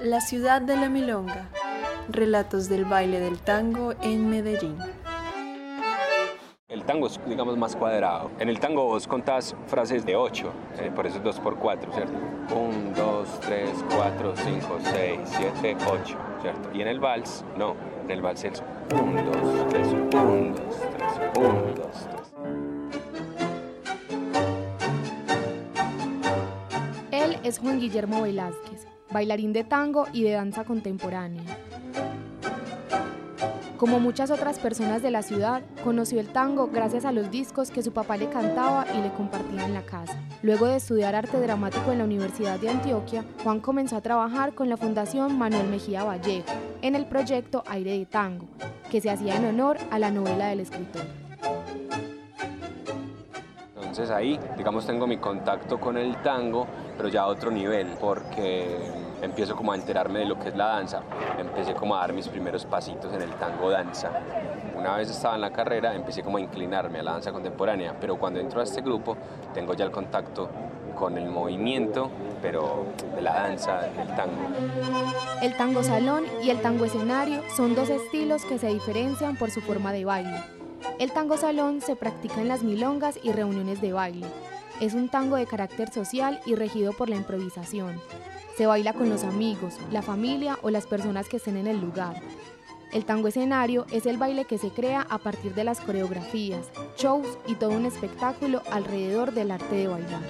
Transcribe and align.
La 0.00 0.20
ciudad 0.20 0.60
de 0.60 0.76
la 0.76 0.90
milonga. 0.90 1.48
Relatos 2.08 2.68
del 2.68 2.84
baile 2.84 3.18
del 3.18 3.38
tango 3.38 3.94
en 4.02 4.28
Medellín. 4.28 4.76
El 6.68 6.84
tango 6.84 7.06
es, 7.06 7.18
digamos, 7.26 7.56
más 7.56 7.74
cuadrado. 7.74 8.30
En 8.38 8.50
el 8.50 8.60
tango 8.60 8.84
vos 8.84 9.06
contás 9.06 9.56
frases 9.66 10.04
de 10.04 10.16
8, 10.16 10.52
eh, 10.78 10.92
por 10.94 11.06
eso 11.06 11.16
es 11.16 11.24
2 11.24 11.40
por 11.40 11.56
4, 11.56 11.92
¿cierto? 11.92 12.12
1, 12.54 12.92
2, 12.94 13.40
3, 13.40 13.70
4, 13.96 14.34
5, 14.36 14.78
6, 14.82 15.20
7, 15.24 15.76
8, 15.90 16.18
¿cierto? 16.42 16.70
Y 16.74 16.82
en 16.82 16.88
el 16.88 17.00
vals, 17.00 17.44
no. 17.56 17.74
En 18.04 18.10
el 18.10 18.20
vals 18.20 18.44
es 18.44 18.62
1, 18.92 19.22
2, 19.22 19.68
3, 19.70 19.88
1, 19.88 20.54
2, 20.54 20.66
3, 20.98 21.12
1, 21.38 21.52
2, 21.74 22.08
3. 22.10 22.25
Es 27.46 27.60
Juan 27.60 27.78
Guillermo 27.78 28.22
Velázquez, 28.22 28.88
bailarín 29.12 29.52
de 29.52 29.62
tango 29.62 30.08
y 30.12 30.24
de 30.24 30.32
danza 30.32 30.64
contemporánea. 30.64 31.44
Como 33.76 34.00
muchas 34.00 34.32
otras 34.32 34.58
personas 34.58 35.00
de 35.00 35.12
la 35.12 35.22
ciudad, 35.22 35.62
conoció 35.84 36.18
el 36.18 36.26
tango 36.32 36.70
gracias 36.72 37.04
a 37.04 37.12
los 37.12 37.30
discos 37.30 37.70
que 37.70 37.84
su 37.84 37.92
papá 37.92 38.16
le 38.16 38.28
cantaba 38.28 38.84
y 38.92 39.00
le 39.00 39.12
compartía 39.12 39.64
en 39.64 39.74
la 39.74 39.82
casa. 39.82 40.18
Luego 40.42 40.66
de 40.66 40.78
estudiar 40.78 41.14
arte 41.14 41.38
dramático 41.38 41.92
en 41.92 41.98
la 41.98 42.04
Universidad 42.04 42.58
de 42.58 42.68
Antioquia, 42.68 43.24
Juan 43.44 43.60
comenzó 43.60 43.96
a 43.96 44.00
trabajar 44.00 44.54
con 44.54 44.68
la 44.68 44.76
Fundación 44.76 45.38
Manuel 45.38 45.68
Mejía 45.68 46.02
Vallejo 46.02 46.52
en 46.82 46.96
el 46.96 47.06
proyecto 47.06 47.62
Aire 47.68 47.96
de 47.96 48.06
Tango, 48.06 48.48
que 48.90 49.00
se 49.00 49.08
hacía 49.08 49.36
en 49.36 49.44
honor 49.44 49.76
a 49.92 50.00
la 50.00 50.10
novela 50.10 50.48
del 50.48 50.60
escritor. 50.60 51.04
Entonces 53.96 54.10
ahí, 54.10 54.38
digamos, 54.58 54.86
tengo 54.86 55.06
mi 55.06 55.16
contacto 55.16 55.80
con 55.80 55.96
el 55.96 56.20
tango, 56.20 56.66
pero 56.96 57.08
ya 57.08 57.22
a 57.22 57.26
otro 57.26 57.50
nivel, 57.50 57.88
porque 58.00 58.78
empiezo 59.22 59.56
como 59.56 59.72
a 59.72 59.74
enterarme 59.74 60.20
de 60.20 60.26
lo 60.26 60.38
que 60.38 60.48
es 60.48 60.56
la 60.56 60.66
danza, 60.66 61.02
empecé 61.38 61.74
como 61.74 61.96
a 61.96 62.00
dar 62.00 62.12
mis 62.12 62.28
primeros 62.28 62.64
pasitos 62.64 63.12
en 63.12 63.22
el 63.22 63.30
tango 63.34 63.70
danza. 63.70 64.10
Una 64.76 64.96
vez 64.96 65.10
estaba 65.10 65.34
en 65.34 65.40
la 65.40 65.50
carrera, 65.50 65.94
empecé 65.94 66.22
como 66.22 66.36
a 66.36 66.40
inclinarme 66.40 67.00
a 67.00 67.02
la 67.02 67.12
danza 67.12 67.32
contemporánea, 67.32 67.94
pero 68.00 68.18
cuando 68.18 68.40
entro 68.40 68.60
a 68.60 68.64
este 68.64 68.82
grupo 68.82 69.16
tengo 69.54 69.74
ya 69.74 69.84
el 69.84 69.90
contacto 69.90 70.48
con 70.94 71.18
el 71.18 71.28
movimiento, 71.28 72.10
pero 72.42 72.86
de 73.14 73.22
la 73.22 73.34
danza, 73.34 73.82
del 73.82 74.08
tango. 74.16 74.48
El 75.42 75.56
tango 75.56 75.82
salón 75.82 76.24
y 76.42 76.50
el 76.50 76.60
tango 76.60 76.86
escenario 76.86 77.42
son 77.54 77.74
dos 77.74 77.90
estilos 77.90 78.44
que 78.44 78.58
se 78.58 78.68
diferencian 78.68 79.36
por 79.36 79.50
su 79.50 79.60
forma 79.60 79.92
de 79.92 80.04
baile. 80.04 80.42
El 80.98 81.12
tango 81.12 81.36
salón 81.36 81.80
se 81.80 81.96
practica 81.96 82.40
en 82.40 82.48
las 82.48 82.62
milongas 82.62 83.18
y 83.22 83.32
reuniones 83.32 83.80
de 83.80 83.92
baile. 83.92 84.26
Es 84.80 84.92
un 84.92 85.08
tango 85.08 85.36
de 85.36 85.46
carácter 85.46 85.90
social 85.90 86.40
y 86.44 86.54
regido 86.54 86.92
por 86.92 87.08
la 87.08 87.16
improvisación. 87.16 87.98
Se 88.56 88.66
baila 88.66 88.92
con 88.92 89.08
los 89.08 89.24
amigos, 89.24 89.74
la 89.90 90.02
familia 90.02 90.58
o 90.62 90.70
las 90.70 90.86
personas 90.86 91.28
que 91.28 91.38
estén 91.38 91.56
en 91.56 91.66
el 91.66 91.80
lugar. 91.80 92.20
El 92.92 93.04
tango 93.04 93.28
escenario 93.28 93.86
es 93.90 94.06
el 94.06 94.18
baile 94.18 94.44
que 94.44 94.58
se 94.58 94.70
crea 94.70 95.06
a 95.08 95.18
partir 95.18 95.54
de 95.54 95.64
las 95.64 95.80
coreografías, 95.80 96.66
shows 96.96 97.26
y 97.46 97.54
todo 97.54 97.70
un 97.70 97.86
espectáculo 97.86 98.62
alrededor 98.70 99.32
del 99.32 99.50
arte 99.50 99.74
de 99.74 99.88
bailar. 99.88 100.22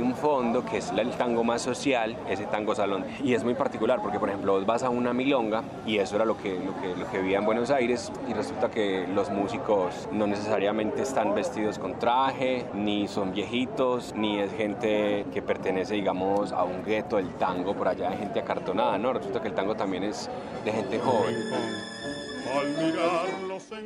Un 0.00 0.14
fondo 0.14 0.64
que 0.64 0.78
es 0.78 0.90
el 0.90 1.10
tango 1.10 1.44
más 1.44 1.62
social, 1.62 2.16
ese 2.28 2.46
tango 2.46 2.74
salón, 2.74 3.04
y 3.22 3.34
es 3.34 3.44
muy 3.44 3.54
particular 3.54 4.00
porque, 4.02 4.18
por 4.18 4.28
ejemplo, 4.28 4.54
vos 4.54 4.66
vas 4.66 4.82
a 4.82 4.90
una 4.90 5.12
milonga 5.12 5.62
y 5.86 5.98
eso 5.98 6.16
era 6.16 6.24
lo 6.24 6.36
que, 6.36 6.54
lo 6.54 6.80
que, 6.80 6.96
lo 6.98 7.10
que 7.10 7.18
vivía 7.18 7.38
en 7.38 7.44
Buenos 7.44 7.70
Aires 7.70 8.10
y 8.28 8.32
resulta 8.32 8.70
que 8.70 9.06
los 9.14 9.30
músicos 9.30 10.08
no 10.12 10.26
necesariamente 10.26 11.02
están 11.02 11.34
vestidos 11.34 11.78
con 11.78 11.98
traje, 11.98 12.66
ni 12.74 13.08
son 13.08 13.32
viejitos, 13.32 14.14
ni 14.16 14.38
es 14.38 14.52
gente 14.52 15.26
que 15.32 15.42
pertenece, 15.42 15.94
digamos, 15.94 16.52
a 16.52 16.64
un 16.64 16.82
gueto 16.84 17.16
del 17.16 17.28
tango, 17.34 17.74
por 17.74 17.88
allá 17.88 18.10
de 18.10 18.16
gente 18.16 18.40
acartonada, 18.40 18.98
¿no? 18.98 19.12
Resulta 19.12 19.40
que 19.40 19.48
el 19.48 19.54
tango 19.54 19.74
también 19.74 20.04
es 20.04 20.30
de 20.64 20.72
gente 20.72 20.98
joven. 20.98 21.99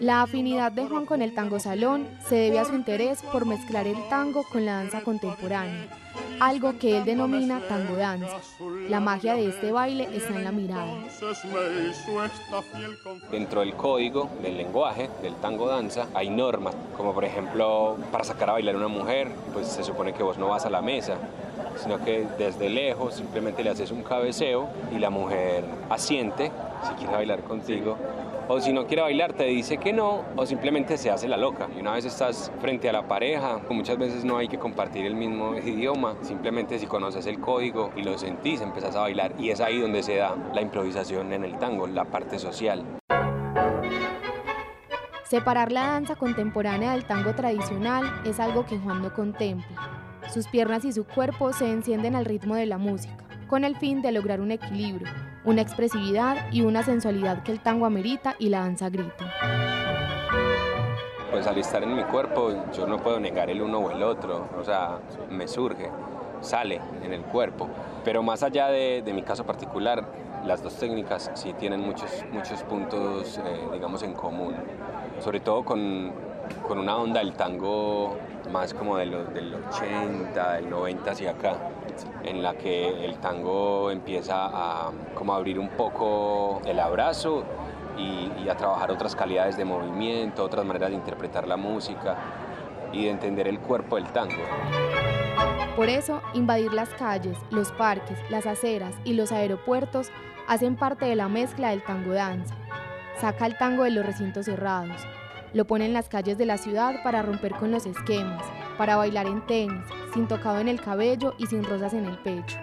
La 0.00 0.22
afinidad 0.22 0.72
de 0.72 0.86
Juan 0.86 1.06
con 1.06 1.22
el 1.22 1.34
tango 1.34 1.58
salón 1.58 2.06
se 2.28 2.36
debe 2.36 2.58
a 2.58 2.64
su 2.64 2.74
interés 2.74 3.22
por 3.22 3.46
mezclar 3.46 3.86
el 3.86 3.96
tango 4.08 4.44
con 4.44 4.64
la 4.64 4.74
danza 4.74 5.02
contemporánea, 5.02 5.88
algo 6.40 6.78
que 6.78 6.98
él 6.98 7.04
denomina 7.04 7.60
tango 7.68 7.96
danza. 7.96 8.38
La 8.88 9.00
magia 9.00 9.34
de 9.34 9.48
este 9.48 9.72
baile 9.72 10.08
está 10.12 10.34
en 10.34 10.44
la 10.44 10.52
mirada. 10.52 10.94
Dentro 13.30 13.60
del 13.60 13.74
código 13.74 14.30
del 14.42 14.56
lenguaje 14.56 15.10
del 15.22 15.34
tango 15.36 15.66
danza 15.68 16.06
hay 16.14 16.30
normas, 16.30 16.74
como 16.96 17.12
por 17.12 17.24
ejemplo, 17.24 17.96
para 18.12 18.24
sacar 18.24 18.50
a 18.50 18.52
bailar 18.54 18.74
a 18.74 18.78
una 18.78 18.88
mujer, 18.88 19.28
pues 19.52 19.66
se 19.66 19.82
supone 19.82 20.12
que 20.12 20.22
vos 20.22 20.38
no 20.38 20.48
vas 20.48 20.64
a 20.64 20.70
la 20.70 20.82
mesa, 20.82 21.16
sino 21.82 22.02
que 22.04 22.26
desde 22.38 22.70
lejos 22.70 23.14
simplemente 23.14 23.62
le 23.62 23.70
haces 23.70 23.90
un 23.90 24.02
cabeceo 24.02 24.68
y 24.94 24.98
la 24.98 25.10
mujer 25.10 25.64
asiente 25.90 26.50
si 26.82 26.94
quiere 26.94 27.12
bailar 27.12 27.42
contigo 27.42 27.96
o 28.48 28.60
si 28.60 28.72
no 28.72 28.86
quiere 28.86 29.02
bailar 29.02 29.32
te 29.32 29.44
dice 29.44 29.78
que 29.78 29.92
no 29.92 30.24
o 30.36 30.46
simplemente 30.46 30.96
se 30.96 31.10
hace 31.10 31.28
la 31.28 31.36
loca. 31.36 31.68
Y 31.76 31.80
una 31.80 31.92
vez 31.92 32.04
estás 32.04 32.52
frente 32.60 32.88
a 32.88 32.92
la 32.92 33.08
pareja, 33.08 33.60
muchas 33.70 33.98
veces 33.98 34.24
no 34.24 34.36
hay 34.38 34.48
que 34.48 34.58
compartir 34.58 35.04
el 35.06 35.14
mismo 35.14 35.56
idioma, 35.56 36.14
simplemente 36.22 36.78
si 36.78 36.86
conoces 36.86 37.26
el 37.26 37.40
código 37.40 37.90
y 37.96 38.02
lo 38.02 38.16
sentís, 38.18 38.60
empezás 38.60 38.94
a 38.96 39.00
bailar 39.00 39.34
y 39.38 39.50
es 39.50 39.60
ahí 39.60 39.80
donde 39.80 40.02
se 40.02 40.16
da 40.16 40.36
la 40.54 40.60
improvisación 40.60 41.32
en 41.32 41.44
el 41.44 41.58
tango, 41.58 41.86
la 41.86 42.04
parte 42.04 42.38
social. 42.38 42.84
Separar 45.24 45.72
la 45.72 45.88
danza 45.88 46.14
contemporánea 46.14 46.92
del 46.92 47.04
tango 47.04 47.34
tradicional 47.34 48.04
es 48.24 48.38
algo 48.38 48.64
que 48.64 48.78
Juan 48.78 49.02
no 49.02 49.12
contempla. 49.12 50.22
Sus 50.32 50.46
piernas 50.46 50.84
y 50.84 50.92
su 50.92 51.04
cuerpo 51.04 51.52
se 51.52 51.68
encienden 51.68 52.14
al 52.14 52.24
ritmo 52.24 52.54
de 52.54 52.66
la 52.66 52.78
música, 52.78 53.24
con 53.48 53.64
el 53.64 53.76
fin 53.76 54.02
de 54.02 54.12
lograr 54.12 54.40
un 54.40 54.52
equilibrio, 54.52 55.08
una 55.46 55.62
expresividad 55.62 56.52
y 56.52 56.62
una 56.62 56.82
sensualidad 56.82 57.42
que 57.42 57.52
el 57.52 57.60
tango 57.60 57.86
amerita 57.86 58.34
y 58.38 58.48
la 58.48 58.60
danza 58.60 58.90
grita. 58.90 59.32
Pues 61.30 61.46
al 61.46 61.56
estar 61.58 61.82
en 61.82 61.94
mi 61.94 62.02
cuerpo 62.02 62.52
yo 62.76 62.86
no 62.86 62.98
puedo 62.98 63.20
negar 63.20 63.48
el 63.48 63.62
uno 63.62 63.78
o 63.78 63.90
el 63.90 64.02
otro, 64.02 64.48
o 64.58 64.64
sea, 64.64 64.98
me 65.30 65.46
surge, 65.46 65.88
sale 66.40 66.80
en 67.02 67.12
el 67.12 67.22
cuerpo. 67.22 67.68
Pero 68.04 68.22
más 68.22 68.42
allá 68.42 68.68
de, 68.68 69.02
mi 69.14 69.22
caso 69.22 69.44
particular, 69.44 70.04
las 70.44 70.62
dos 70.62 70.74
técnicas 70.76 71.30
sí 71.34 71.52
tienen 71.52 71.80
muchos, 71.80 72.10
muchos 72.32 72.62
puntos, 72.64 73.38
eh, 73.38 73.68
digamos, 73.72 74.02
en 74.02 74.14
común. 74.14 74.54
Sobre 75.20 75.40
todo 75.40 75.64
con, 75.64 76.12
con 76.66 76.78
una 76.78 76.96
onda 76.96 77.20
del 77.20 77.32
tango 77.32 78.16
más 78.50 78.74
como 78.74 78.96
de 78.96 79.06
del 79.06 79.54
80, 79.54 80.52
del 80.52 80.70
90 80.70 81.10
hacia 81.10 81.30
acá, 81.32 81.56
en 82.22 82.42
la 82.42 82.54
que 82.54 83.04
el 83.04 83.16
tango 83.18 83.90
empieza 83.90 84.46
a 84.46 84.90
como 85.14 85.34
abrir 85.34 85.58
un 85.58 85.68
poco 85.70 86.60
el 86.64 86.78
abrazo 86.80 87.44
y, 87.96 88.30
y, 88.42 88.48
a 88.48 88.56
trabajar 88.56 88.90
otras 88.90 89.16
calidades 89.16 89.56
de 89.56 89.64
movimiento, 89.64 90.44
otras 90.44 90.64
maneras 90.64 90.90
de 90.90 90.96
interpretar 90.96 91.48
la 91.48 91.56
música 91.56 92.16
y 92.92 93.04
de 93.04 93.10
entender 93.10 93.48
el 93.48 93.58
cuerpo 93.58 93.96
del 93.96 94.06
tango. 94.12 94.42
Por 95.76 95.88
eso, 95.88 96.22
invadir 96.34 96.72
las 96.72 96.90
calles, 96.90 97.36
los 97.50 97.72
parques, 97.72 98.18
las 98.30 98.46
aceras 98.46 98.94
y 99.04 99.14
los 99.14 99.32
aeropuertos 99.32 100.10
hacen 100.46 100.76
parte 100.76 101.06
de 101.06 101.16
la 101.16 101.28
mezcla 101.28 101.70
del 101.70 101.82
tango 101.82 102.12
danza. 102.12 102.54
Saca 103.20 103.46
el 103.46 103.56
tango 103.56 103.84
de 103.84 103.90
los 103.90 104.04
recintos 104.04 104.46
cerrados, 104.46 105.06
lo 105.56 105.66
pone 105.66 105.86
en 105.86 105.94
las 105.94 106.10
calles 106.10 106.36
de 106.36 106.44
la 106.44 106.58
ciudad 106.58 107.02
para 107.02 107.22
romper 107.22 107.54
con 107.54 107.70
los 107.70 107.86
esquemas, 107.86 108.44
para 108.76 108.96
bailar 108.96 109.26
en 109.26 109.44
tenis, 109.46 109.86
sin 110.12 110.28
tocado 110.28 110.60
en 110.60 110.68
el 110.68 110.82
cabello 110.82 111.34
y 111.38 111.46
sin 111.46 111.64
rosas 111.64 111.94
en 111.94 112.04
el 112.04 112.18
pecho. 112.18 112.58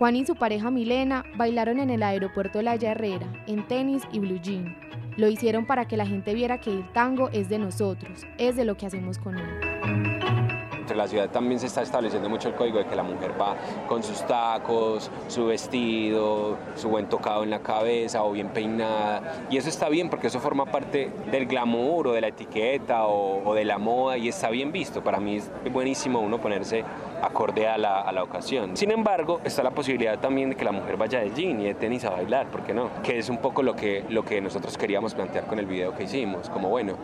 Juan 0.00 0.16
y 0.16 0.26
su 0.26 0.34
pareja 0.34 0.72
Milena 0.72 1.24
bailaron 1.36 1.78
en 1.78 1.90
el 1.90 2.02
aeropuerto 2.02 2.58
de 2.58 2.64
La 2.64 2.74
Herrera, 2.74 3.28
en 3.46 3.68
tenis 3.68 4.02
y 4.10 4.18
blue 4.18 4.40
jean. 4.42 4.76
Lo 5.16 5.28
hicieron 5.28 5.64
para 5.64 5.86
que 5.86 5.96
la 5.96 6.06
gente 6.06 6.34
viera 6.34 6.60
que 6.60 6.72
el 6.72 6.92
tango 6.92 7.28
es 7.28 7.48
de 7.48 7.60
nosotros, 7.60 8.26
es 8.36 8.56
de 8.56 8.64
lo 8.64 8.76
que 8.76 8.86
hacemos 8.86 9.18
con 9.18 9.38
él 9.38 10.41
entre 10.82 10.96
la 10.96 11.08
ciudad 11.08 11.30
también 11.30 11.58
se 11.58 11.66
está 11.66 11.82
estableciendo 11.82 12.28
mucho 12.28 12.48
el 12.48 12.54
código 12.54 12.78
de 12.78 12.86
que 12.86 12.96
la 12.96 13.02
mujer 13.02 13.32
va 13.40 13.56
con 13.88 14.02
sus 14.02 14.26
tacos, 14.26 15.10
su 15.28 15.46
vestido, 15.46 16.58
su 16.74 16.88
buen 16.88 17.06
tocado 17.08 17.44
en 17.44 17.50
la 17.50 17.60
cabeza 17.60 18.22
o 18.24 18.32
bien 18.32 18.48
peinada. 18.48 19.46
Y 19.50 19.56
eso 19.56 19.68
está 19.68 19.88
bien 19.88 20.10
porque 20.10 20.26
eso 20.26 20.40
forma 20.40 20.66
parte 20.66 21.10
del 21.30 21.46
glamour 21.46 22.08
o 22.08 22.12
de 22.12 22.20
la 22.20 22.28
etiqueta 22.28 23.06
o, 23.06 23.54
de 23.54 23.64
la 23.64 23.78
moda 23.78 24.18
y 24.18 24.28
está 24.28 24.50
bien 24.50 24.72
visto. 24.72 25.02
Para 25.02 25.20
mí 25.20 25.36
es 25.36 25.50
buenísimo 25.72 26.20
uno 26.20 26.40
ponerse 26.40 26.84
acorde 27.22 27.68
a 27.68 27.78
la, 27.78 28.00
a 28.00 28.12
la, 28.12 28.22
ocasión. 28.22 28.76
Sin 28.76 28.90
embargo, 28.90 29.40
está 29.44 29.62
la 29.62 29.70
posibilidad 29.70 30.18
también 30.18 30.50
de 30.50 30.56
que 30.56 30.64
la 30.64 30.72
mujer 30.72 30.96
vaya 30.96 31.20
de 31.20 31.30
jean 31.30 31.60
y 31.60 31.64
de 31.64 31.74
tenis 31.74 32.04
a 32.04 32.10
bailar, 32.10 32.46
¿por 32.48 32.62
qué 32.62 32.74
no? 32.74 32.90
Que 33.02 33.18
es 33.18 33.28
un 33.28 33.38
poco 33.38 33.62
lo 33.62 33.76
que, 33.76 34.04
lo 34.08 34.24
que 34.24 34.40
nosotros 34.40 34.76
queríamos 34.76 35.14
plantear 35.14 35.46
con 35.46 35.58
el 35.58 35.66
video 35.66 35.94
que 35.94 36.04
hicimos, 36.04 36.48
como 36.50 36.68
bueno, 36.68 36.94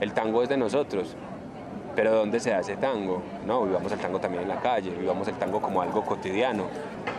el 0.00 0.12
tango 0.12 0.42
es 0.42 0.48
de 0.48 0.56
nosotros, 0.56 1.16
pero 1.94 2.12
¿dónde 2.12 2.40
se 2.40 2.52
hace 2.52 2.76
tango? 2.76 3.22
No, 3.46 3.64
vivamos 3.64 3.90
el 3.92 3.98
tango 3.98 4.18
también 4.18 4.42
en 4.42 4.48
la 4.48 4.60
calle, 4.60 4.90
vivamos 4.90 5.28
el 5.28 5.34
tango 5.34 5.60
como 5.60 5.82
algo 5.82 6.04
cotidiano. 6.04 6.64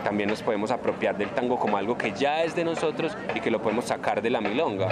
También 0.04 0.28
nos 0.28 0.42
podemos 0.42 0.70
apropiar 0.70 1.16
del 1.16 1.30
tango 1.30 1.58
como 1.58 1.76
algo 1.76 1.96
que 1.96 2.12
ya 2.12 2.42
es 2.42 2.54
de 2.54 2.64
nosotros 2.64 3.16
y 3.34 3.40
que 3.40 3.50
lo 3.50 3.60
podemos 3.60 3.86
sacar 3.86 4.22
de 4.22 4.30
la 4.30 4.40
milonga. 4.40 4.88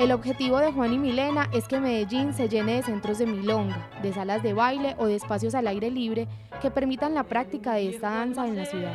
El 0.00 0.12
objetivo 0.12 0.60
de 0.60 0.72
Juan 0.72 0.94
y 0.94 0.98
Milena 0.98 1.50
es 1.52 1.68
que 1.68 1.78
Medellín 1.78 2.32
se 2.32 2.48
llene 2.48 2.76
de 2.76 2.82
centros 2.82 3.18
de 3.18 3.26
milonga, 3.26 3.86
de 4.00 4.14
salas 4.14 4.42
de 4.42 4.54
baile 4.54 4.94
o 4.96 5.04
de 5.04 5.16
espacios 5.16 5.54
al 5.54 5.66
aire 5.66 5.90
libre 5.90 6.26
que 6.62 6.70
permitan 6.70 7.12
la 7.12 7.24
práctica 7.24 7.74
de 7.74 7.90
esta 7.90 8.08
danza 8.08 8.46
en 8.46 8.56
la 8.56 8.64
ciudad. 8.64 8.94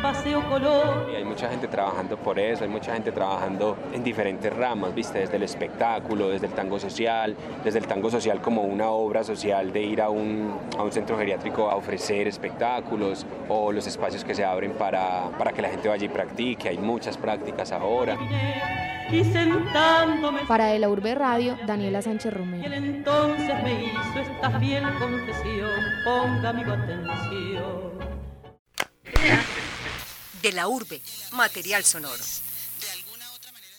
paseo 0.00 0.48
color. 0.48 1.08
Y 1.12 1.16
hay 1.16 1.24
mucha 1.24 1.48
gente 1.48 1.66
trabajando 1.66 2.16
por 2.16 2.38
eso, 2.38 2.62
hay 2.62 2.70
mucha 2.70 2.92
gente 2.92 3.10
trabajando 3.10 3.76
en 3.92 4.04
diferentes 4.04 4.54
ramas, 4.54 4.94
¿viste? 4.94 5.18
Desde 5.18 5.34
el 5.34 5.42
espectáculo, 5.42 6.28
desde 6.28 6.46
el 6.46 6.52
tango 6.52 6.78
social, 6.78 7.36
desde 7.64 7.80
el 7.80 7.88
tango 7.88 8.08
social 8.08 8.40
como 8.40 8.62
una 8.62 8.88
obra 8.88 9.24
social 9.24 9.72
de 9.72 9.82
ir 9.82 10.00
a 10.00 10.10
un, 10.10 10.56
a 10.78 10.84
un 10.84 10.92
centro 10.92 11.18
geriátrico 11.18 11.68
a 11.68 11.74
ofrecer 11.74 12.28
espectáculos 12.28 13.26
o 13.48 13.72
los 13.72 13.84
espacios 13.88 14.24
que 14.24 14.36
se 14.36 14.44
abren 14.44 14.74
para, 14.74 15.28
para 15.36 15.50
que 15.52 15.60
la 15.60 15.70
gente 15.70 15.88
vaya 15.88 16.06
y 16.06 16.08
practique. 16.08 16.68
Hay 16.68 16.78
muchas 16.78 17.16
prácticas 17.16 17.72
ahora 17.72 18.16
y 19.12 19.24
sentándome. 19.24 20.44
Para 20.46 20.66
De 20.66 20.78
la 20.78 20.88
Urbe 20.88 21.14
Radio, 21.14 21.58
Daniela 21.66 22.02
Sánchez 22.02 22.32
Romero. 22.32 22.68
Y 22.68 22.74
entonces 22.74 23.62
me 23.62 23.84
hizo 23.84 24.18
esta 24.20 24.58
fiel 24.58 24.84
confesión, 24.98 25.70
ponga 26.04 26.52
mi 26.52 26.62
atención. 26.62 27.98
De 30.42 30.52
la 30.52 30.68
Urbe, 30.68 31.00
material 31.32 31.84
sonoro. 31.84 32.22